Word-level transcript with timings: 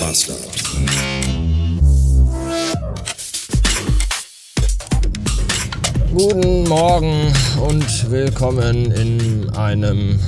Master. 0.00 0.34
Guten 6.14 6.68
Morgen 6.68 7.32
und 7.66 8.10
willkommen 8.10 8.92
in 8.92 9.50
einem, 9.50 10.18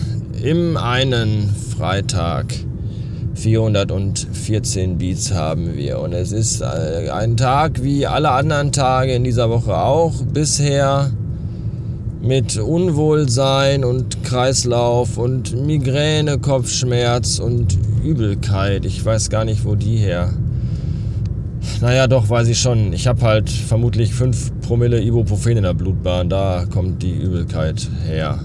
im 0.43 0.77
einen 0.77 1.55
Freitag. 1.77 2.47
414 3.35 4.99
Beats 4.99 5.33
haben 5.33 5.77
wir 5.77 6.01
und 6.01 6.13
es 6.13 6.33
ist 6.33 6.61
äh, 6.61 7.11
ein 7.11 7.37
Tag 7.37 7.83
wie 7.83 8.07
alle 8.07 8.31
anderen 8.33 8.73
Tage 8.73 9.15
in 9.15 9.25
dieser 9.25 9.49
Woche 9.51 9.77
auch 9.77 10.23
bisher 10.23 11.11
mit 12.21 12.59
Unwohlsein 12.59 13.85
und 13.85 14.23
Kreislauf 14.25 15.17
und 15.17 15.55
Migräne, 15.65 16.39
Kopfschmerz 16.39 17.39
und 17.39 17.79
Übelkeit. 18.03 18.85
Ich 18.85 19.05
weiß 19.05 19.31
gar 19.31 19.45
nicht, 19.45 19.65
wo 19.65 19.75
die 19.75 19.97
her. 19.97 20.33
Naja, 21.81 22.07
doch, 22.07 22.29
weiß 22.29 22.49
ich 22.49 22.59
schon. 22.59 22.93
Ich 22.93 23.07
habe 23.07 23.23
halt 23.23 23.49
vermutlich 23.49 24.15
5 24.15 24.61
Promille 24.61 25.01
Ibuprofen 25.01 25.57
in 25.57 25.63
der 25.63 25.75
Blutbahn. 25.75 26.29
Da 26.29 26.67
kommt 26.71 27.03
die 27.03 27.13
Übelkeit 27.13 27.89
her. 28.07 28.41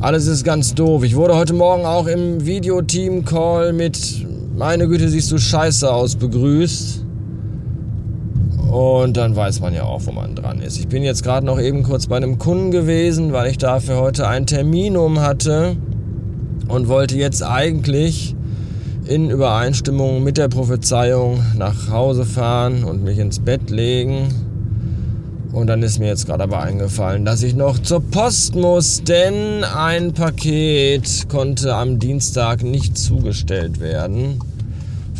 Alles 0.00 0.26
ist 0.26 0.44
ganz 0.44 0.74
doof. 0.74 1.04
Ich 1.04 1.16
wurde 1.16 1.34
heute 1.34 1.54
Morgen 1.54 1.86
auch 1.86 2.06
im 2.06 2.44
Videoteam-Call 2.44 3.72
mit 3.72 4.26
Meine 4.54 4.86
Güte, 4.86 5.08
siehst 5.08 5.32
du 5.32 5.38
scheiße 5.38 5.90
aus 5.90 6.16
begrüßt. 6.16 7.02
Und 8.70 9.16
dann 9.16 9.34
weiß 9.34 9.60
man 9.60 9.72
ja 9.72 9.84
auch, 9.84 10.04
wo 10.04 10.12
man 10.12 10.34
dran 10.34 10.60
ist. 10.60 10.78
Ich 10.78 10.88
bin 10.88 11.02
jetzt 11.02 11.22
gerade 11.22 11.46
noch 11.46 11.58
eben 11.58 11.82
kurz 11.82 12.08
bei 12.08 12.16
einem 12.18 12.36
Kunden 12.36 12.70
gewesen, 12.70 13.32
weil 13.32 13.50
ich 13.50 13.56
dafür 13.56 13.96
heute 13.96 14.28
einen 14.28 14.44
Termin 14.44 14.98
um 14.98 15.20
hatte 15.20 15.76
und 16.68 16.88
wollte 16.88 17.16
jetzt 17.16 17.42
eigentlich 17.42 18.35
in 19.08 19.30
Übereinstimmung 19.30 20.22
mit 20.22 20.36
der 20.36 20.48
Prophezeiung 20.48 21.40
nach 21.56 21.90
Hause 21.90 22.24
fahren 22.24 22.84
und 22.84 23.04
mich 23.04 23.18
ins 23.18 23.38
Bett 23.38 23.70
legen. 23.70 24.28
Und 25.52 25.68
dann 25.68 25.82
ist 25.82 25.98
mir 25.98 26.08
jetzt 26.08 26.26
gerade 26.26 26.42
aber 26.42 26.60
eingefallen, 26.60 27.24
dass 27.24 27.42
ich 27.42 27.54
noch 27.54 27.78
zur 27.78 28.00
Post 28.00 28.54
muss, 28.56 29.02
denn 29.04 29.64
ein 29.64 30.12
Paket 30.12 31.28
konnte 31.28 31.74
am 31.74 31.98
Dienstag 31.98 32.62
nicht 32.62 32.98
zugestellt 32.98 33.80
werden 33.80 34.38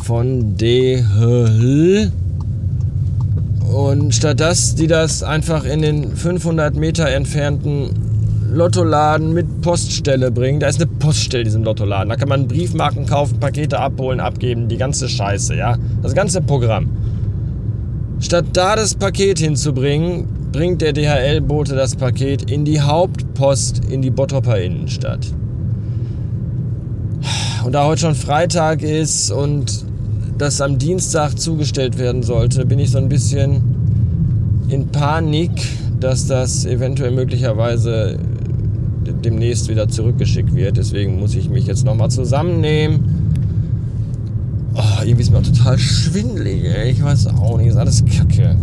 von 0.02 0.56
DHL. 0.56 2.12
Und 3.72 4.14
statt 4.14 4.40
dass 4.40 4.74
die 4.74 4.86
das 4.86 5.22
einfach 5.22 5.64
in 5.64 5.82
den 5.82 6.16
500 6.16 6.76
Meter 6.76 7.08
entfernten 7.08 7.90
Lottoladen 8.48 9.32
mit 9.32 9.60
Poststelle 9.60 10.30
bringen, 10.30 10.60
da 10.60 10.68
ist 10.68 10.80
eine 10.80 10.90
Poststelle 10.90 11.42
in 11.42 11.46
diesem 11.46 11.64
Lottoladen. 11.64 12.08
Da 12.08 12.16
kann 12.16 12.28
man 12.28 12.46
Briefmarken 12.48 13.06
kaufen, 13.06 13.40
Pakete 13.40 13.78
abholen, 13.78 14.20
abgeben, 14.20 14.68
die 14.68 14.76
ganze 14.76 15.08
Scheiße, 15.08 15.56
ja. 15.56 15.76
Das 16.02 16.14
ganze 16.14 16.40
Programm. 16.40 16.88
Statt 18.20 18.46
da 18.52 18.76
das 18.76 18.94
Paket 18.94 19.38
hinzubringen, 19.38 20.26
bringt 20.52 20.80
der 20.80 20.92
DHL-Bote 20.92 21.74
das 21.74 21.96
Paket 21.96 22.50
in 22.50 22.64
die 22.64 22.80
Hauptpost 22.80 23.82
in 23.90 24.00
die 24.00 24.10
Bottropper 24.10 24.58
Innenstadt. 24.58 25.26
Und 27.64 27.72
da 27.72 27.84
heute 27.84 28.00
schon 28.02 28.14
Freitag 28.14 28.82
ist 28.82 29.30
und 29.30 29.84
das 30.38 30.60
am 30.60 30.78
Dienstag 30.78 31.38
zugestellt 31.38 31.98
werden 31.98 32.22
sollte, 32.22 32.64
bin 32.64 32.78
ich 32.78 32.90
so 32.90 32.98
ein 32.98 33.08
bisschen 33.08 33.62
in 34.68 34.88
Panik, 34.88 35.50
dass 36.00 36.26
das 36.26 36.64
eventuell 36.64 37.10
möglicherweise 37.10 38.18
demnächst 39.12 39.68
wieder 39.68 39.88
zurückgeschickt 39.88 40.54
wird. 40.54 40.76
Deswegen 40.76 41.18
muss 41.18 41.34
ich 41.34 41.48
mich 41.48 41.66
jetzt 41.66 41.84
nochmal 41.84 42.10
zusammennehmen. 42.10 43.26
Oh, 44.74 45.02
irgendwie 45.02 45.22
ist 45.22 45.30
mir 45.30 45.38
auch 45.38 45.42
total 45.42 45.78
schwindelig. 45.78 46.64
Ey. 46.64 46.90
Ich 46.90 47.02
weiß 47.02 47.28
auch 47.28 47.58
nicht, 47.58 47.68
ist 47.68 47.76
alles 47.76 48.04
kacke. 48.04 48.56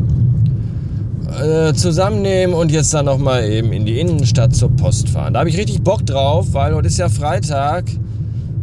Äh, 1.41 1.73
zusammennehmen 1.73 2.55
und 2.55 2.71
jetzt 2.71 2.93
dann 2.93 3.05
nochmal 3.05 3.49
eben 3.49 3.73
in 3.73 3.85
die 3.85 3.99
Innenstadt 3.99 4.55
zur 4.55 4.69
Post 4.69 5.09
fahren. 5.09 5.33
Da 5.33 5.39
habe 5.39 5.49
ich 5.49 5.57
richtig 5.57 5.81
Bock 5.81 6.05
drauf, 6.05 6.47
weil 6.51 6.75
heute 6.75 6.87
ist 6.87 6.99
ja 6.99 7.09
Freitag 7.09 7.85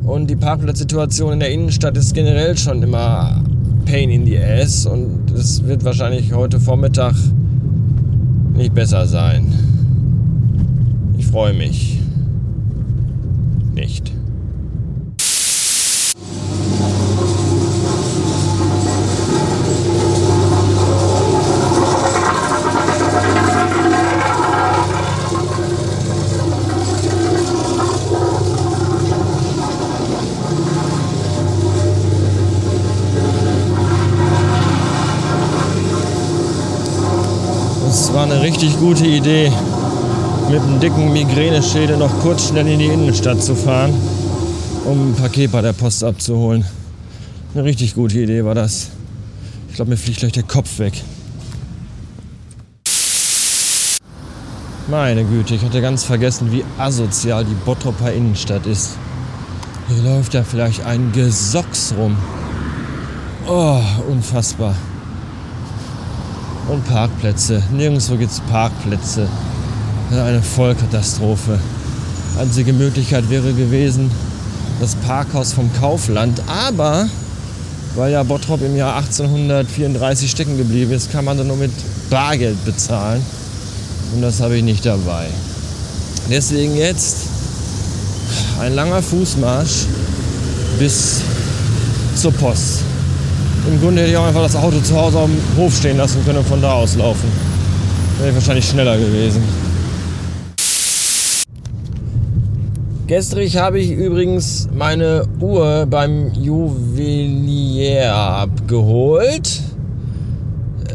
und 0.05 0.31
die 0.31 0.37
Parkplatzsituation 0.37 1.33
in 1.33 1.41
der 1.41 1.51
Innenstadt 1.51 1.97
ist 1.97 2.15
generell 2.15 2.57
schon 2.57 2.83
immer 2.83 3.43
Pain 3.87 4.11
in 4.11 4.25
the 4.25 4.39
Ass 4.39 4.87
und 4.87 5.31
es 5.33 5.65
wird 5.65 5.85
wahrscheinlich 5.85 6.33
heute 6.33 6.61
Vormittag 6.61 7.15
nicht 8.55 8.73
besser 8.73 9.07
sein. 9.07 9.70
Ich 11.21 11.27
freue 11.27 11.53
mich. 11.53 11.99
Nicht. 13.75 14.11
Das 37.85 38.15
war 38.15 38.23
eine 38.23 38.41
richtig 38.41 38.79
gute 38.79 39.07
Idee, 39.07 39.53
mit 40.51 40.61
einem 40.63 40.81
dicken 40.81 41.13
Migräneschädel 41.13 41.97
noch 41.97 42.11
kurz 42.21 42.49
schnell 42.49 42.67
in 42.67 42.81
die 42.81 42.87
Innenstadt 42.87 43.41
zu 43.41 43.55
fahren, 43.55 43.95
um 44.85 45.11
ein 45.11 45.15
Paket 45.15 45.53
bei 45.53 45.63
der 45.63 45.73
Post 45.73 46.03
abzuholen. 46.03 46.65
Eine 47.55 47.65
richtig 47.65 47.95
gute 47.95 48.19
Idee 48.19 48.45
war 48.45 48.57
das. 48.57 48.89
Ich 49.69 49.77
glaube, 49.77 49.91
mir 49.91 49.97
fliegt 49.97 50.19
gleich 50.19 50.33
der 50.33 50.43
Kopf 50.43 50.81
weg. 50.81 51.05
Meine 54.89 55.25
Güte, 55.25 55.55
ich 55.55 55.63
hatte 55.63 55.81
ganz 55.81 56.03
vergessen, 56.03 56.51
wie 56.51 56.65
asozial 56.79 57.45
die 57.45 57.55
Bottropper 57.65 58.13
Innenstadt 58.13 58.67
ist. 58.67 58.97
Hier 59.87 60.03
läuft 60.03 60.35
ja 60.35 60.43
vielleicht 60.43 60.85
ein 60.85 61.13
Gesocks 61.13 61.95
rum. 61.97 62.17
Oh, 63.47 63.81
unfassbar. 64.09 64.75
Und 66.67 66.85
Parkplätze. 66.89 67.63
Nirgendwo 67.73 68.17
gibt 68.17 68.33
es 68.33 68.41
Parkplätze. 68.41 69.29
Eine 70.11 70.43
Vollkatastrophe. 70.43 71.61
Einzige 72.37 72.73
Möglichkeit 72.73 73.31
wäre 73.31 73.53
gewesen, 73.53 74.11
das 74.81 74.97
Parkhaus 74.97 75.53
vom 75.53 75.71
Kaufland. 75.79 76.43
Aber 76.49 77.09
weil 77.95 78.13
ja 78.13 78.25
Bottrop 78.25 78.61
im 78.63 78.77
Jahr 78.77 78.97
1834 78.97 80.29
stecken 80.29 80.57
geblieben 80.57 80.91
ist, 80.91 81.13
kann 81.13 81.25
man 81.25 81.39
dann 81.39 81.47
nur 81.47 81.57
mit 81.57 81.71
Bargeld 82.11 82.65
bezahlen. 82.65 83.23
Und 84.13 84.23
das 84.23 84.41
habe 84.41 84.57
ich 84.57 84.65
nicht 84.65 84.85
dabei. 84.85 85.27
Deswegen 86.29 86.77
jetzt 86.77 87.17
ein 88.61 88.75
langer 88.75 89.03
Fußmarsch 89.03 89.87
bis 90.81 91.21
zur 92.17 92.33
Post. 92.33 92.81
Im 93.69 93.81
Grunde 93.81 94.03
hätte 94.03 94.11
ich 94.11 94.17
auch 94.17 94.27
einfach 94.27 94.43
das 94.43 94.57
Auto 94.57 94.81
zu 94.81 94.97
Hause 94.97 95.21
am 95.21 95.31
Hof 95.57 95.77
stehen 95.77 95.99
lassen 95.99 96.25
können 96.25 96.39
und 96.39 96.49
von 96.49 96.61
da 96.61 96.73
aus 96.73 96.97
laufen. 96.97 97.31
Wäre 98.19 98.31
ich 98.31 98.35
wahrscheinlich 98.35 98.69
schneller 98.69 98.99
gewesen. 98.99 99.70
Gestrig 103.11 103.57
habe 103.57 103.81
ich 103.81 103.91
übrigens 103.91 104.69
meine 104.73 105.25
Uhr 105.41 105.85
beim 105.91 106.33
Juwelier 106.33 108.15
abgeholt. 108.15 109.63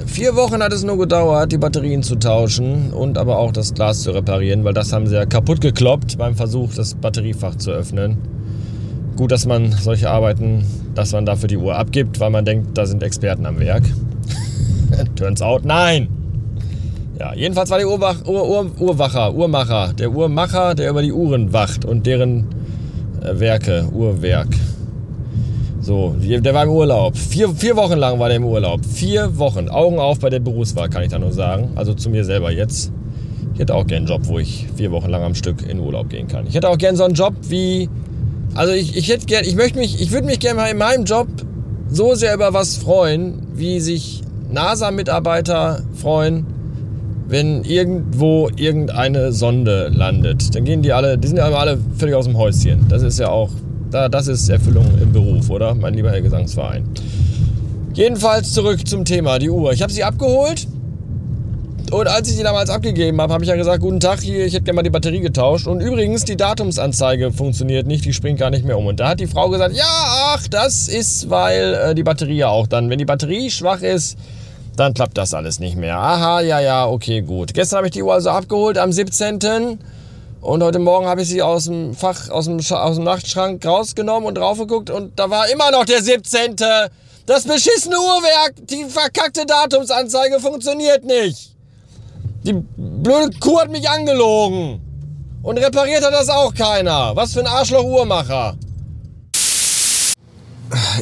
Vier 0.05 0.33
Wochen 0.37 0.63
hat 0.63 0.71
es 0.71 0.85
nur 0.85 0.97
gedauert, 0.97 1.51
die 1.51 1.57
Batterien 1.57 2.03
zu 2.03 2.15
tauschen 2.15 2.93
und 2.93 3.17
aber 3.17 3.37
auch 3.37 3.51
das 3.51 3.73
Glas 3.73 4.03
zu 4.03 4.11
reparieren, 4.11 4.63
weil 4.63 4.73
das 4.73 4.93
haben 4.93 5.07
sie 5.07 5.15
ja 5.15 5.25
kaputt 5.25 5.59
gekloppt 5.59 6.17
beim 6.17 6.35
Versuch, 6.35 6.73
das 6.73 6.93
Batteriefach 6.93 7.55
zu 7.55 7.71
öffnen. 7.71 8.17
Gut, 9.17 9.33
dass 9.33 9.45
man 9.45 9.73
solche 9.73 10.09
Arbeiten, 10.09 10.63
dass 10.93 11.11
man 11.11 11.25
dafür 11.25 11.49
die 11.49 11.57
Uhr 11.57 11.75
abgibt, 11.75 12.21
weil 12.21 12.29
man 12.29 12.45
denkt, 12.45 12.77
da 12.77 12.85
sind 12.85 13.03
Experten 13.03 13.45
am 13.45 13.59
Werk. 13.59 13.83
Turns 15.17 15.41
out, 15.41 15.65
nein! 15.65 16.07
Ja, 17.19 17.33
jedenfalls 17.33 17.69
war 17.69 17.77
der 17.77 17.87
Uhrwach, 17.87 18.25
Uhr, 18.25 18.47
Uhr, 18.47 18.71
Uhrwacher, 18.77 19.33
Uhrmacher, 19.33 19.93
der 19.93 20.11
Uhrmacher, 20.11 20.75
der 20.75 20.89
über 20.89 21.01
die 21.01 21.13
Uhren 21.13 21.53
wacht 21.53 21.85
und 21.85 22.05
deren 22.05 22.47
äh, 23.21 23.39
Werke, 23.39 23.87
Uhrwerk. 23.93 24.49
So, 25.79 26.15
der 26.19 26.53
war 26.53 26.63
im 26.63 26.71
Urlaub. 26.71 27.15
Vier, 27.15 27.49
vier 27.49 27.75
Wochen 27.75 27.97
lang 27.97 28.19
war 28.19 28.27
der 28.27 28.37
im 28.37 28.43
Urlaub. 28.43 28.83
Vier 28.83 29.37
Wochen. 29.37 29.69
Augen 29.69 29.99
auf 29.99 30.19
bei 30.19 30.31
der 30.31 30.39
Berufswahl, 30.39 30.89
kann 30.89 31.03
ich 31.03 31.09
da 31.09 31.19
nur 31.19 31.31
sagen. 31.31 31.73
Also 31.75 31.93
zu 31.93 32.09
mir 32.09 32.25
selber 32.25 32.51
jetzt. 32.51 32.91
Ich 33.53 33.59
hätte 33.59 33.75
auch 33.75 33.85
gern 33.85 33.99
einen 33.99 34.07
Job, 34.07 34.21
wo 34.23 34.39
ich 34.39 34.65
vier 34.75 34.91
Wochen 34.91 35.09
lang 35.09 35.21
am 35.21 35.35
Stück 35.35 35.61
in 35.69 35.79
Urlaub 35.79 36.09
gehen 36.09 36.27
kann. 36.27 36.47
Ich 36.47 36.55
hätte 36.55 36.69
auch 36.69 36.77
gern 36.77 36.95
so 36.95 37.03
einen 37.03 37.13
Job 37.13 37.35
wie. 37.49 37.87
Also 38.55 38.73
ich, 38.73 38.97
ich 38.97 39.07
hätte 39.09 39.27
gern, 39.27 39.45
ich 39.45 39.55
möchte 39.55 39.77
mich, 39.77 40.01
ich 40.01 40.11
würde 40.11 40.25
mich 40.25 40.39
gerne 40.39 40.59
mal 40.59 40.71
in 40.71 40.77
meinem 40.77 41.05
Job 41.05 41.27
so 41.87 42.15
sehr 42.15 42.33
über 42.33 42.53
was 42.53 42.77
freuen, 42.77 43.43
wie 43.53 43.79
sich 43.79 44.23
NASA-Mitarbeiter 44.51 45.83
freuen, 45.93 46.47
wenn 47.27 47.63
irgendwo 47.63 48.49
irgendeine 48.55 49.31
Sonde 49.31 49.89
landet, 49.93 50.55
dann 50.55 50.63
gehen 50.63 50.81
die 50.81 50.93
alle, 50.93 51.17
die 51.17 51.27
sind 51.27 51.37
ja 51.37 51.49
alle 51.49 51.79
völlig 51.97 52.15
aus 52.15 52.25
dem 52.25 52.37
Häuschen. 52.37 52.87
Das 52.89 53.01
ist 53.01 53.19
ja 53.19 53.29
auch 53.29 53.49
Da, 53.91 54.09
das 54.09 54.27
ist 54.27 54.49
Erfüllung 54.49 54.85
im 55.01 55.13
Beruf, 55.13 55.49
oder? 55.49 55.73
Mein 55.73 55.93
lieber 55.93 56.11
Herr 56.11 56.21
Gesangsverein. 56.21 56.83
Jedenfalls 57.93 58.51
zurück 58.51 58.85
zum 58.85 59.05
Thema, 59.05 59.39
die 59.39 59.49
Uhr. 59.49 59.71
Ich 59.71 59.81
habe 59.81 59.93
sie 59.93 60.03
abgeholt. 60.03 60.67
Und 61.91 62.07
als 62.07 62.27
ich 62.27 62.35
sie 62.35 62.43
damals 62.43 62.69
abgegeben 62.69 63.21
habe, 63.21 63.31
habe 63.31 63.43
ich 63.43 63.49
ja 63.49 63.55
gesagt, 63.55 63.79
guten 63.79 63.99
Tag, 63.99 64.19
hier, 64.19 64.45
ich 64.45 64.53
hätte 64.53 64.63
gerne 64.65 64.77
mal 64.77 64.83
die 64.83 64.89
Batterie 64.89 65.21
getauscht. 65.21 65.67
Und 65.67 65.81
übrigens, 65.81 66.25
die 66.25 66.35
Datumsanzeige 66.35 67.31
funktioniert 67.31 67.87
nicht, 67.87 68.03
die 68.03 68.11
springt 68.11 68.39
gar 68.39 68.49
nicht 68.49 68.65
mehr 68.65 68.77
um. 68.77 68.87
Und 68.87 68.99
da 68.99 69.09
hat 69.09 69.19
die 69.19 69.27
Frau 69.27 69.49
gesagt, 69.49 69.75
ja, 69.75 69.85
ach, 69.87 70.47
das 70.49 70.87
ist, 70.87 71.29
weil 71.29 71.75
äh, 71.75 71.95
die 71.95 72.03
Batterie 72.03 72.37
ja 72.37 72.49
auch 72.49 72.67
dann, 72.67 72.89
wenn 72.89 72.97
die 72.97 73.05
Batterie 73.05 73.49
schwach 73.49 73.81
ist, 73.81 74.17
dann 74.75 74.93
klappt 74.93 75.17
das 75.17 75.33
alles 75.33 75.59
nicht 75.59 75.75
mehr. 75.75 75.97
Aha, 75.97 76.41
ja, 76.41 76.59
ja, 76.59 76.87
okay, 76.87 77.21
gut. 77.21 77.53
Gestern 77.53 77.77
habe 77.77 77.87
ich 77.87 77.93
die 77.93 78.03
Uhr 78.03 78.13
also 78.13 78.29
abgeholt 78.29 78.77
am 78.77 78.91
17. 78.91 79.79
Und 80.41 80.63
heute 80.63 80.79
Morgen 80.79 81.07
habe 81.07 81.23
ich 81.23 81.27
sie 81.27 81.41
aus 81.41 81.65
dem 81.65 81.95
Fach, 81.95 82.29
aus 82.29 82.45
dem, 82.45 82.59
aus 82.59 82.95
dem 82.95 83.03
Nachtschrank 83.03 83.65
rausgenommen 83.65 84.27
und 84.27 84.37
draufgeguckt 84.37 84.89
und 84.89 85.17
da 85.17 85.29
war 85.29 85.49
immer 85.49 85.71
noch 85.71 85.85
der 85.85 86.03
17. 86.03 86.55
Das 87.25 87.43
beschissene 87.45 87.95
Uhrwerk, 87.95 88.53
die 88.67 88.85
verkackte 88.85 89.45
Datumsanzeige 89.47 90.39
funktioniert 90.39 91.03
nicht. 91.03 91.55
Die 92.43 92.53
blöde 92.53 93.35
Kuh 93.39 93.59
hat 93.59 93.71
mich 93.71 93.89
angelogen. 93.89 94.79
Und 95.41 95.57
repariert 95.57 96.03
hat 96.03 96.13
das 96.13 96.29
auch 96.29 96.53
keiner. 96.53 97.15
Was 97.15 97.33
für 97.33 97.39
ein 97.39 97.47
Arschloch-Uhrmacher. 97.47 98.55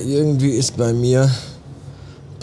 Irgendwie 0.05 0.51
ist 0.51 0.77
bei 0.77 0.93
mir 0.93 1.29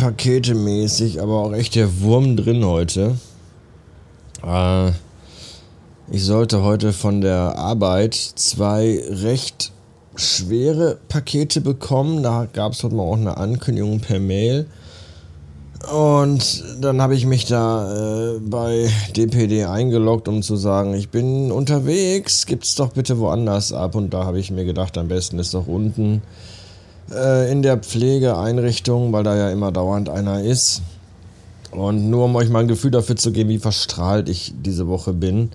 paketemäßig 0.00 1.20
aber 1.20 1.34
auch 1.34 1.52
echt 1.52 1.74
der 1.74 2.00
Wurm 2.00 2.34
drin 2.34 2.64
heute. 2.64 3.16
Äh, 4.42 4.92
ich 6.10 6.24
sollte 6.24 6.62
heute 6.62 6.94
von 6.94 7.20
der 7.20 7.58
Arbeit 7.58 8.14
zwei 8.14 8.98
recht 9.10 9.72
schwere 10.16 10.98
Pakete 11.08 11.60
bekommen. 11.60 12.22
Da 12.22 12.48
gab 12.50 12.72
es 12.72 12.82
heute 12.82 12.94
mal 12.94 13.02
auch 13.02 13.16
eine 13.16 13.36
Ankündigung 13.36 14.00
per 14.00 14.20
Mail. 14.20 14.66
Und 15.92 16.64
dann 16.80 17.02
habe 17.02 17.14
ich 17.14 17.26
mich 17.26 17.44
da 17.44 18.34
äh, 18.34 18.38
bei 18.40 18.90
DPD 19.16 19.66
eingeloggt, 19.66 20.28
um 20.28 20.42
zu 20.42 20.56
sagen, 20.56 20.94
ich 20.94 21.10
bin 21.10 21.52
unterwegs, 21.52 22.46
gibt's 22.46 22.74
doch 22.74 22.92
bitte 22.92 23.18
woanders 23.18 23.74
ab. 23.74 23.94
Und 23.94 24.14
da 24.14 24.24
habe 24.24 24.40
ich 24.40 24.50
mir 24.50 24.64
gedacht, 24.64 24.96
am 24.96 25.08
besten 25.08 25.38
ist 25.38 25.52
doch 25.52 25.66
unten 25.66 26.22
äh, 27.10 27.50
in 27.50 27.62
der 27.62 27.78
Pflegeeinrichtung, 27.78 29.12
weil 29.12 29.24
da 29.24 29.36
ja 29.36 29.50
immer 29.50 29.72
dauernd 29.72 30.08
einer 30.08 30.42
ist. 30.42 30.82
Und 31.70 32.10
nur 32.10 32.24
um 32.24 32.36
euch 32.36 32.48
mal 32.48 32.60
ein 32.60 32.68
Gefühl 32.68 32.90
dafür 32.90 33.16
zu 33.16 33.32
geben, 33.32 33.50
wie 33.50 33.58
verstrahlt 33.58 34.28
ich 34.28 34.52
diese 34.56 34.88
Woche 34.88 35.12
bin. 35.12 35.50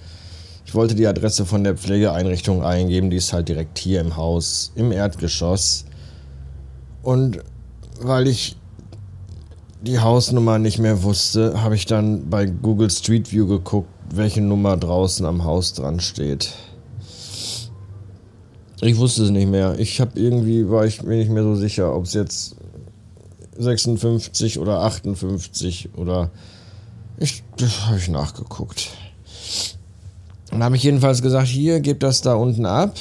Ich 0.66 0.74
wollte 0.74 0.96
die 0.96 1.08
Adresse 1.08 1.46
von 1.46 1.64
der 1.64 1.76
Pflegeeinrichtung 1.76 2.64
eingeben, 2.64 3.10
die 3.10 3.18
ist 3.18 3.34
halt 3.34 3.50
direkt 3.50 3.78
hier 3.78 4.02
im 4.02 4.16
Haus, 4.16 4.72
im 4.76 4.92
Erdgeschoss. 4.92 5.86
Und 7.04 7.40
weil 8.02 8.28
ich 8.28 8.58
die 9.82 10.00
Hausnummer 10.00 10.58
nicht 10.58 10.80
mehr 10.80 11.04
wusste, 11.04 11.62
habe 11.62 11.76
ich 11.76 11.86
dann 11.86 12.30
bei 12.30 12.46
Google 12.46 12.90
Street 12.90 13.32
View 13.32 13.46
geguckt, 13.46 13.90
welche 14.10 14.42
Nummer 14.42 14.78
draußen 14.78 15.26
am 15.26 15.44
Haus 15.44 15.74
dran 15.74 16.00
steht. 16.00 16.54
Ich 18.82 18.98
wusste 18.98 19.24
es 19.24 19.30
nicht 19.30 19.48
mehr. 19.48 19.80
Ich 19.80 20.02
habe 20.02 20.20
irgendwie, 20.20 20.70
war 20.70 20.86
ich 20.86 21.02
mir 21.04 21.18
nicht 21.18 21.32
mehr 21.32 21.44
so 21.44 21.56
sicher, 21.56 21.96
ob 21.96 22.06
es 22.06 22.14
jetzt 22.14 22.56
56 23.58 24.60
oder 24.60 24.82
58 24.82 25.90
oder. 25.96 26.32
Ich, 27.18 27.44
das 27.58 27.86
habe 27.88 27.98
ich 27.98 28.10
nachgeguckt. 28.10 28.90
Und 30.52 30.64
habe 30.64 30.76
ich 30.76 30.84
jedenfalls 30.84 31.22
gesagt, 31.22 31.48
hier, 31.48 31.80
gebt 31.80 32.04
das 32.04 32.22
da 32.22 32.36
unten 32.36 32.66
ab. 32.66 32.96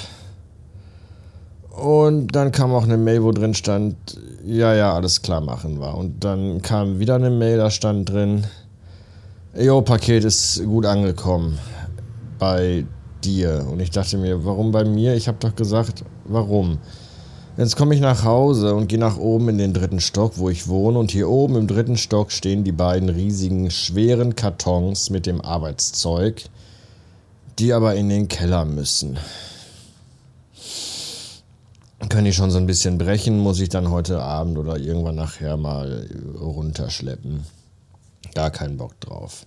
Und 1.70 2.28
dann 2.28 2.52
kam 2.52 2.72
auch 2.72 2.84
eine 2.84 2.96
Mail, 2.96 3.24
wo 3.24 3.32
drin 3.32 3.54
stand, 3.54 3.96
ja, 4.44 4.74
ja, 4.74 4.94
alles 4.94 5.22
klar 5.22 5.40
machen 5.40 5.80
war. 5.80 5.96
Und 5.96 6.22
dann 6.22 6.62
kam 6.62 7.00
wieder 7.00 7.16
eine 7.16 7.30
Mail, 7.30 7.58
da 7.58 7.70
stand 7.70 8.10
drin, 8.10 8.44
Jo, 9.56 9.82
Paket 9.82 10.24
ist 10.24 10.64
gut 10.64 10.84
angekommen 10.84 11.60
bei 12.40 12.84
dir. 13.24 13.66
Und 13.70 13.80
ich 13.80 13.90
dachte 13.90 14.18
mir, 14.18 14.44
warum 14.44 14.72
bei 14.72 14.84
mir? 14.84 15.14
Ich 15.14 15.28
habe 15.28 15.38
doch 15.40 15.54
gesagt, 15.54 16.04
warum? 16.24 16.78
Jetzt 17.56 17.76
komme 17.76 17.94
ich 17.94 18.00
nach 18.00 18.24
Hause 18.24 18.74
und 18.74 18.88
gehe 18.88 18.98
nach 18.98 19.16
oben 19.16 19.48
in 19.48 19.58
den 19.58 19.72
dritten 19.72 20.00
Stock, 20.00 20.38
wo 20.38 20.50
ich 20.50 20.68
wohne. 20.68 20.98
Und 20.98 21.12
hier 21.12 21.28
oben 21.28 21.56
im 21.56 21.66
dritten 21.66 21.96
Stock 21.96 22.32
stehen 22.32 22.64
die 22.64 22.72
beiden 22.72 23.08
riesigen, 23.08 23.70
schweren 23.70 24.34
Kartons 24.34 25.10
mit 25.10 25.26
dem 25.26 25.40
Arbeitszeug, 25.40 26.44
die 27.58 27.72
aber 27.72 27.94
in 27.94 28.08
den 28.08 28.28
Keller 28.28 28.64
müssen 28.64 29.18
können 32.14 32.26
die 32.26 32.32
schon 32.32 32.52
so 32.52 32.58
ein 32.58 32.66
bisschen 32.66 32.96
brechen, 32.96 33.40
muss 33.40 33.58
ich 33.58 33.70
dann 33.70 33.90
heute 33.90 34.22
Abend 34.22 34.56
oder 34.56 34.78
irgendwann 34.78 35.16
nachher 35.16 35.56
mal 35.56 36.08
runterschleppen. 36.40 37.44
Gar 38.36 38.52
keinen 38.52 38.76
Bock 38.76 39.00
drauf. 39.00 39.46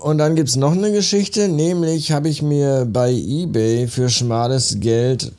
Und 0.00 0.16
dann 0.16 0.34
gibt 0.34 0.48
es 0.48 0.56
noch 0.56 0.72
eine 0.72 0.92
Geschichte, 0.92 1.48
nämlich 1.48 2.10
habe 2.10 2.30
ich 2.30 2.40
mir 2.40 2.86
bei 2.90 3.12
eBay 3.12 3.86
für 3.86 4.08
schmales 4.08 4.80
Geld 4.80 5.30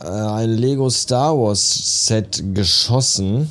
äh, 0.00 0.06
ein 0.06 0.52
Lego 0.52 0.88
Star 0.88 1.38
Wars 1.38 2.06
Set 2.06 2.42
geschossen. 2.54 3.50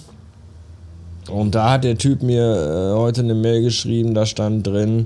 Und 1.30 1.54
da 1.54 1.74
hat 1.74 1.84
der 1.84 2.00
Typ 2.00 2.24
mir 2.24 2.42
äh, 2.42 2.98
heute 2.98 3.22
eine 3.22 3.36
Mail 3.36 3.62
geschrieben, 3.62 4.16
da 4.16 4.26
stand 4.26 4.66
drin, 4.66 5.06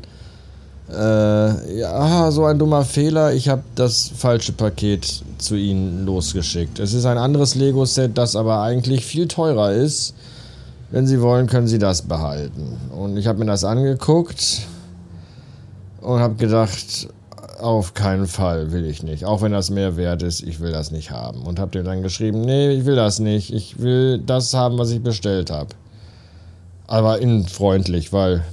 äh, 0.90 1.78
ja, 1.78 2.32
so 2.32 2.46
ein 2.46 2.58
dummer 2.58 2.86
Fehler. 2.86 3.34
Ich 3.34 3.50
habe 3.50 3.64
das 3.76 4.12
falsche 4.16 4.54
Paket 4.54 5.24
zu 5.40 5.56
Ihnen 5.56 6.06
losgeschickt. 6.06 6.80
Es 6.80 6.94
ist 6.94 7.04
ein 7.04 7.18
anderes 7.18 7.56
Lego-Set, 7.56 8.18
das 8.18 8.38
aber 8.38 8.62
eigentlich 8.62 9.06
viel 9.06 9.28
teurer 9.28 9.74
ist. 9.74 10.14
Wenn 10.90 11.06
Sie 11.06 11.20
wollen, 11.20 11.48
können 11.48 11.68
Sie 11.68 11.80
das 11.80 12.04
behalten. 12.04 12.78
Und 12.98 13.18
ich 13.18 13.28
habe 13.28 13.40
mir 13.40 13.46
das 13.46 13.66
angeguckt 13.66 14.62
und 16.02 16.20
habe 16.20 16.36
gedacht, 16.36 17.10
auf 17.60 17.94
keinen 17.94 18.28
Fall 18.28 18.72
will 18.72 18.86
ich 18.86 19.04
nicht. 19.04 19.26
Auch 19.26 19.42
wenn 19.42 19.52
das 19.52 19.70
mehr 19.70 19.98
wert 19.98 20.24
ist, 20.24 20.42
ich 20.42 20.60
will 20.60 20.72
das 20.72 20.92
nicht 20.92 21.12
haben. 21.12 21.42
Und 21.44 21.60
habe 21.60 21.72
dir 21.72 21.84
dann 21.84 22.02
geschrieben, 22.02 22.42
nee, 22.42 22.72
ich 22.72 22.86
will 22.86 22.96
das 22.96 23.20
nicht. 23.20 23.54
Ich 23.54 23.80
will 23.80 24.20
das 24.20 24.54
haben, 24.54 24.78
was 24.78 24.92
ich 24.92 25.04
bestellt 25.04 25.52
habe 25.52 25.76
aber 26.90 27.20
innen 27.22 27.46
freundlich, 27.46 28.12
weil 28.12 28.44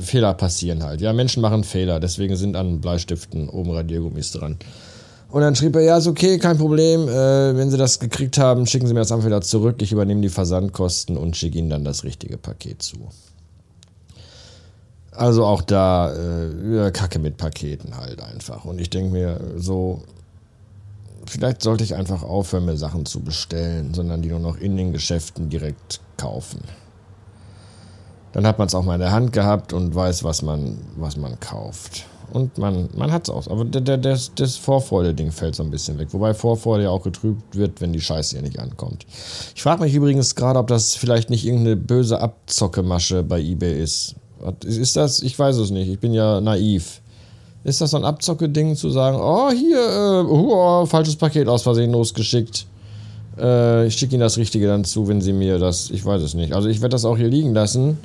Fehler 0.00 0.32
passieren 0.32 0.82
halt. 0.82 1.02
Ja, 1.02 1.12
Menschen 1.12 1.42
machen 1.42 1.62
Fehler, 1.62 2.00
deswegen 2.00 2.34
sind 2.34 2.56
an 2.56 2.80
Bleistiften 2.80 3.50
oben 3.50 3.70
Radiergummis 3.70 4.32
dran. 4.32 4.56
Und 5.28 5.42
dann 5.42 5.54
schrieb 5.54 5.76
er, 5.76 5.82
ja, 5.82 5.98
ist 5.98 6.06
okay, 6.06 6.38
kein 6.38 6.56
Problem. 6.56 7.06
Äh, 7.06 7.54
wenn 7.54 7.70
Sie 7.70 7.76
das 7.76 8.00
gekriegt 8.00 8.38
haben, 8.38 8.64
schicken 8.64 8.86
Sie 8.86 8.94
mir 8.94 9.00
das 9.00 9.12
einfach 9.12 9.26
wieder 9.26 9.42
zurück. 9.42 9.82
Ich 9.82 9.92
übernehme 9.92 10.22
die 10.22 10.30
Versandkosten 10.30 11.18
und 11.18 11.36
schicke 11.36 11.58
Ihnen 11.58 11.68
dann 11.68 11.84
das 11.84 12.02
richtige 12.02 12.38
Paket 12.38 12.82
zu. 12.82 12.96
Also 15.16 15.44
auch 15.44 15.62
da 15.62 16.12
äh, 16.12 16.90
Kacke 16.90 17.18
mit 17.18 17.36
Paketen 17.36 17.96
halt 17.96 18.22
einfach. 18.22 18.64
Und 18.64 18.80
ich 18.80 18.90
denke 18.90 19.12
mir 19.12 19.40
so, 19.56 20.02
vielleicht 21.26 21.62
sollte 21.62 21.84
ich 21.84 21.94
einfach 21.94 22.22
aufhören, 22.22 22.66
mir 22.66 22.76
Sachen 22.76 23.06
zu 23.06 23.20
bestellen, 23.20 23.94
sondern 23.94 24.22
die 24.22 24.28
nur 24.28 24.40
noch 24.40 24.58
in 24.58 24.76
den 24.76 24.92
Geschäften 24.92 25.48
direkt 25.48 26.00
kaufen 26.16 26.60
dann 28.36 28.46
hat 28.46 28.58
man 28.58 28.66
es 28.66 28.74
auch 28.74 28.84
mal 28.84 28.96
in 28.96 29.00
der 29.00 29.12
Hand 29.12 29.32
gehabt 29.32 29.72
und 29.72 29.94
weiß, 29.94 30.22
was 30.22 30.42
man, 30.42 30.76
was 30.96 31.16
man 31.16 31.40
kauft. 31.40 32.04
Und 32.34 32.58
man, 32.58 32.90
man 32.94 33.10
hat 33.10 33.28
es 33.28 33.30
auch. 33.30 33.46
Aber 33.48 33.64
das, 33.64 34.32
das 34.34 34.56
Vorfreude-Ding 34.56 35.32
fällt 35.32 35.54
so 35.54 35.62
ein 35.62 35.70
bisschen 35.70 35.98
weg. 35.98 36.08
Wobei 36.10 36.34
Vorfreude 36.34 36.84
ja 36.84 36.90
auch 36.90 37.02
getrübt 37.02 37.56
wird, 37.56 37.80
wenn 37.80 37.94
die 37.94 38.00
Scheiße 38.02 38.36
hier 38.36 38.42
nicht 38.42 38.58
ankommt. 38.58 39.06
Ich 39.54 39.62
frage 39.62 39.82
mich 39.82 39.94
übrigens 39.94 40.34
gerade, 40.34 40.58
ob 40.58 40.66
das 40.66 40.96
vielleicht 40.96 41.30
nicht 41.30 41.46
irgendeine 41.46 41.76
böse 41.76 42.20
Abzockemasche 42.20 43.22
bei 43.22 43.40
eBay 43.40 43.82
ist. 43.82 44.16
Ist 44.64 44.96
das? 44.96 45.22
Ich 45.22 45.38
weiß 45.38 45.56
es 45.56 45.70
nicht. 45.70 45.88
Ich 45.88 45.98
bin 45.98 46.12
ja 46.12 46.40
naiv. 46.40 47.00
Ist 47.64 47.80
das 47.80 47.90
so 47.90 47.96
ein 47.96 48.04
Abzocke-Ding 48.04 48.76
zu 48.76 48.90
sagen, 48.90 49.18
oh, 49.20 49.50
hier, 49.50 49.78
äh, 49.78 50.24
oh, 50.24 50.86
falsches 50.86 51.16
Paket 51.16 51.48
aus 51.48 51.62
Versehen 51.62 51.92
losgeschickt. 51.92 52.66
Äh, 53.38 53.86
ich 53.86 53.96
schicke 53.96 54.14
Ihnen 54.14 54.20
das 54.20 54.36
Richtige 54.36 54.68
dann 54.68 54.84
zu, 54.84 55.08
wenn 55.08 55.20
Sie 55.20 55.32
mir 55.32 55.58
das, 55.58 55.90
ich 55.90 56.04
weiß 56.04 56.22
es 56.22 56.34
nicht. 56.34 56.52
Also 56.52 56.68
ich 56.68 56.80
werde 56.80 56.94
das 56.94 57.04
auch 57.04 57.16
hier 57.16 57.28
liegen 57.28 57.54
lassen 57.54 57.98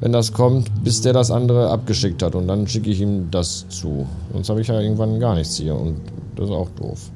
wenn 0.00 0.12
das 0.12 0.32
kommt, 0.32 0.84
bis 0.84 1.00
der 1.00 1.12
das 1.12 1.30
andere 1.30 1.70
abgeschickt 1.70 2.22
hat. 2.22 2.34
Und 2.34 2.48
dann 2.48 2.66
schicke 2.68 2.90
ich 2.90 3.00
ihm 3.00 3.30
das 3.30 3.68
zu. 3.68 4.06
Sonst 4.32 4.48
habe 4.48 4.60
ich 4.60 4.68
ja 4.68 4.80
irgendwann 4.80 5.18
gar 5.18 5.34
nichts 5.34 5.56
hier. 5.56 5.74
Und 5.74 6.00
das 6.36 6.46
ist 6.46 6.54
auch 6.54 6.70
doof. 6.70 7.10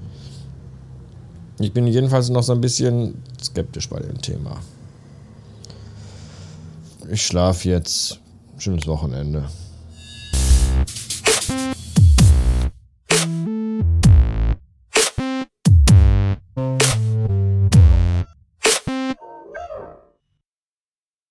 Ich 1.60 1.72
bin 1.72 1.86
jedenfalls 1.86 2.28
noch 2.30 2.42
so 2.42 2.52
ein 2.52 2.60
bisschen 2.60 3.14
skeptisch 3.42 3.88
bei 3.88 4.00
dem 4.00 4.20
Thema. 4.20 4.58
Ich 7.10 7.24
schlafe 7.24 7.68
jetzt. 7.68 8.18
Schönes 8.62 8.86
Wochenende. 8.86 9.42